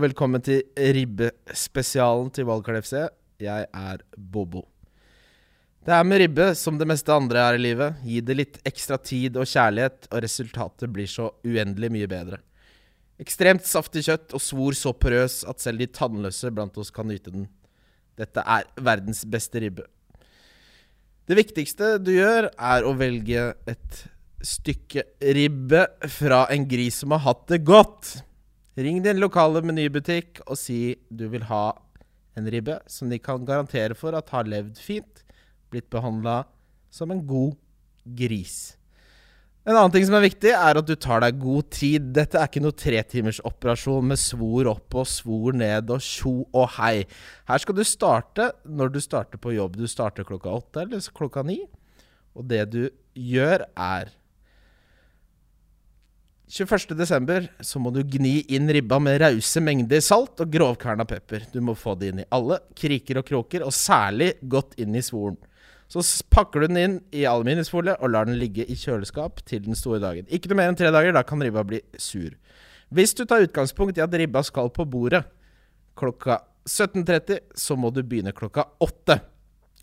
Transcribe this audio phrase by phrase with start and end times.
[0.00, 0.62] Og velkommen til
[0.96, 3.02] ribbespesialen til Wildcard FC.
[3.36, 4.62] Jeg er Bobo.
[5.84, 7.98] Det er med ribbe som det meste andre er i livet.
[8.08, 12.38] Gi det litt ekstra tid og kjærlighet, og resultatet blir så uendelig mye bedre.
[13.20, 17.34] Ekstremt saftig kjøtt og svor så porøs at selv de tannløse blant oss kan nyte
[17.36, 17.44] den.
[18.16, 19.84] Dette er verdens beste ribbe.
[21.28, 24.02] Det viktigste du gjør, er å velge et
[24.40, 25.04] stykke
[25.36, 25.84] ribbe
[26.16, 28.16] fra en gris som har hatt det godt.
[28.78, 31.72] Ring din lokale menybutikk og si du vil ha
[32.38, 35.24] en ribbe som de kan garantere for at har levd fint,
[35.70, 36.44] blitt behandla
[36.94, 37.56] som en god
[38.16, 38.76] gris.
[39.68, 42.06] En annen ting som er viktig, er at du tar deg god tid.
[42.16, 47.04] Dette er ikke noe tretimersoperasjon med svor opp og svor ned og tjo og hei.
[47.50, 49.76] Her skal du starte når du starter på jobb.
[49.76, 51.60] Du starter klokka åtte eller klokka ni.
[52.32, 52.82] Og det du
[53.18, 54.14] gjør, er
[56.50, 57.44] 21.12.
[57.62, 61.44] så må du gni inn ribba med rause mengder salt og grovkverna pepper.
[61.52, 65.04] Du må få det inn i alle kriker og kroker, og særlig godt inn i
[65.04, 65.38] svoren.
[65.90, 69.78] Så pakker du den inn i aluminiumsfolie og lar den ligge i kjøleskap til den
[69.78, 70.26] store dagen.
[70.26, 72.34] Ikke noe mer enn tre dager, da kan ribba bli sur.
[72.90, 75.22] Hvis du tar utgangspunkt i at ribba skal på bordet
[75.98, 79.20] klokka 17.30, så må du begynne klokka 8.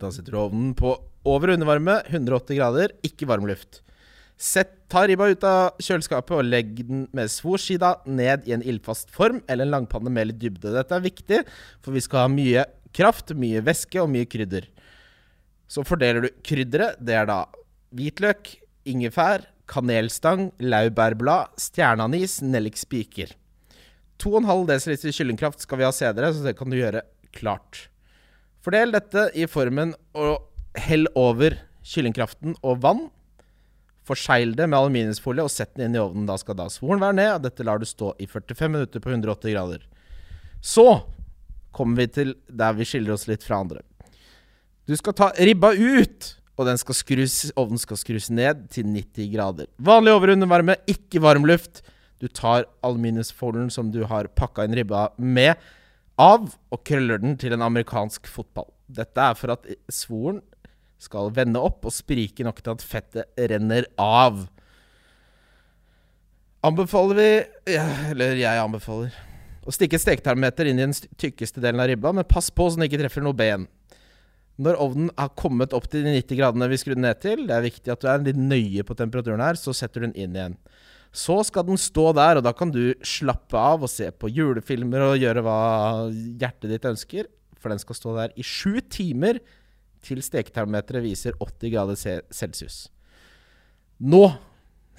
[0.00, 0.92] Da sitter du ovnen på
[1.24, 3.80] over undervarme, 180 grader, ikke varmluft.
[4.40, 9.12] Sett, ta ribba ut av kjøleskapet og legg den med svorsida ned i en ildfast
[9.12, 10.72] form eller en langpanne med litt dybde.
[10.72, 11.42] Dette er viktig,
[11.84, 12.64] for vi skal ha mye
[12.96, 14.70] kraft, mye væske og mye krydder.
[15.70, 16.96] Så fordeler du krydderet.
[17.04, 17.42] Det er da
[17.94, 18.54] hvitløk,
[18.88, 23.36] ingefær, kanelstang, laurbærblad, stjerneanis, nellikspiker.
[24.20, 27.04] 2,5 dl kyllingkraft skal vi ha senere, så det kan du gjøre
[27.36, 27.90] klart.
[28.64, 30.48] Fordel dette i formen og
[30.80, 33.08] hell over kyllingkraften og vann.
[34.10, 36.26] Forseil det med aluminiumsfolie og sett den inn i ovnen.
[36.26, 39.12] Da skal da svoren være ned, og dette lar du stå i 45 minutter på
[39.12, 39.86] 180 grader.
[40.60, 40.86] Så
[41.70, 43.84] kommer vi til der vi skiller oss litt fra andre.
[44.90, 49.68] Du skal ta ribba ut, og skal skrus, ovnen skal skrus ned til 90 grader.
[49.80, 51.80] Vanlig overundervarme, ikke varm luft.
[52.20, 55.56] Du tar aluminiumsfolien som du har pakka inn ribba med,
[56.20, 58.68] av og krøller den til en amerikansk fotball.
[58.92, 60.42] Dette er for at svoren
[61.00, 64.44] skal vende opp og sprike nok til at fettet renner av.
[66.66, 67.28] Anbefaler vi
[67.72, 69.14] ja, Eller jeg anbefaler
[69.60, 72.78] å stikke et steketermometer inn i den tykkeste delen av ribba, men pass på så
[72.78, 73.66] den ikke treffer noe ben.
[74.60, 77.66] Når ovnen har kommet opp til de 90 gradene vi skrudde ned til, det er
[77.68, 80.56] viktig at du er litt nøye på temperaturen her, så setter du den inn igjen.
[81.16, 85.08] Så skal den stå der, og da kan du slappe av og se på julefilmer
[85.08, 85.60] og gjøre hva
[86.10, 89.40] hjertet ditt ønsker, for den skal stå der i sju timer
[90.04, 91.98] til steketermometeret viser 80 grader
[92.32, 92.88] celsius.
[94.00, 94.24] Nå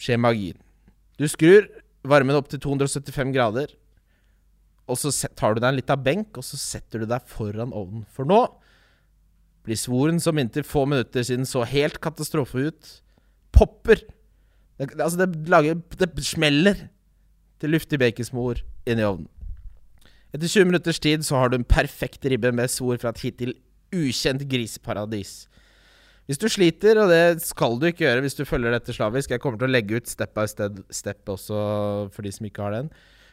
[0.02, 0.58] skjer magien.
[1.18, 1.68] Du skrur
[2.08, 3.74] varmen opp til 275 grader,
[4.90, 8.06] og så tar du deg en liten benk, og så setter du deg foran ovnen.
[8.12, 8.44] For nå
[9.66, 12.96] blir svoren som inntil få minutter siden så helt katastrofe ut,
[13.54, 14.02] popper.
[14.80, 16.88] Det, altså, det lager Det smeller
[17.62, 19.30] til luftig baconsmor inni ovnen.
[20.32, 23.54] Etter 20 minutters tid så har du en perfekt ribbe med svor fra et hittil
[23.96, 25.46] ukjent griseparadis.
[26.30, 29.42] Hvis du sliter, og det skal du ikke gjøre hvis du følger dette slavisk Jeg
[29.44, 31.58] kommer til å legge ut step by step også
[32.14, 32.92] for de som ikke har den.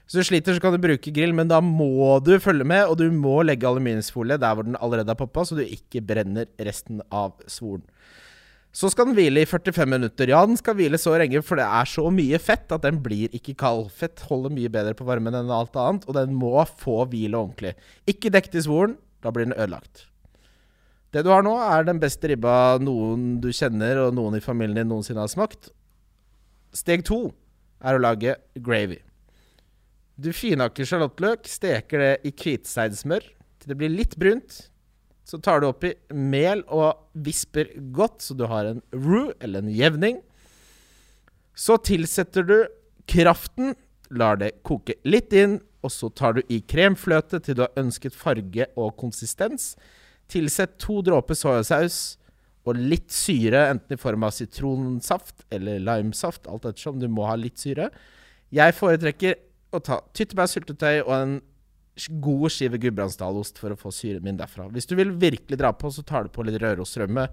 [0.09, 2.97] Hvis du sliter, så kan du bruke grill, men da må du følge med, og
[2.97, 7.03] du må legge aluminiumsfolie der hvor den allerede har poppa, så du ikke brenner resten
[7.13, 7.85] av svoren.
[8.73, 10.33] Så skal den hvile i 45 minutter.
[10.33, 13.33] Ja, den skal hvile så lenge, for det er så mye fett at den blir
[13.37, 13.89] ikke kald.
[13.93, 17.77] Fett holder mye bedre på varmen enn alt annet, og den må få hvile ordentlig.
[18.09, 20.09] Ikke dekk til svoren, da blir den ødelagt.
[21.15, 24.83] Det du har nå, er den beste ribba noen du kjenner og noen i familien
[24.83, 25.71] din noensinne har smakt.
[26.77, 27.31] Steg to
[27.81, 28.99] er å lage gravy.
[30.19, 33.25] Du finhakker sjalottløk, steker det i hvitseidsmør
[33.59, 34.65] til det blir litt brunt.
[35.29, 39.73] Så tar du oppi mel og visper godt, så du har en roux, eller en
[39.73, 40.23] jevning.
[41.57, 42.59] Så tilsetter du
[43.09, 43.75] kraften,
[44.09, 48.17] lar det koke litt inn, og så tar du i kremfløte til du har ønsket
[48.17, 49.75] farge og konsistens.
[50.29, 52.19] Tilsett to dråper soyasaus
[52.69, 56.99] og litt syre, enten i form av sitronsaft eller limesaft, alt ettersom.
[57.01, 57.89] Du må ha litt syre.
[58.53, 59.39] Jeg foretrekker
[59.73, 61.39] å ta tyttebærsyltetøy og en
[62.23, 64.69] god skive gudbrandsdalost for å få syren min derfra.
[64.73, 67.29] Hvis du vil virkelig dra på, så tar du på litt rørosrømme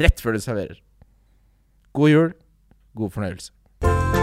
[0.00, 0.80] rett før du serverer.
[1.92, 2.32] God jul.
[2.94, 4.19] God fornøyelse.